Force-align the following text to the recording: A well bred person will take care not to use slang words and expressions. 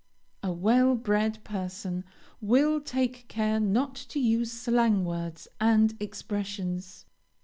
A 0.41 0.51
well 0.51 0.95
bred 0.95 1.43
person 1.43 2.05
will 2.41 2.81
take 2.81 3.27
care 3.27 3.59
not 3.59 3.93
to 4.09 4.19
use 4.19 4.51
slang 4.51 5.05
words 5.05 5.47
and 5.59 5.95
expressions. 5.99 7.05